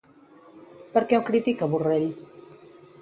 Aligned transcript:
Per 0.95 1.03
què 1.11 1.19
ho 1.19 1.27
critica 1.27 1.69
Borrell? 1.75 2.09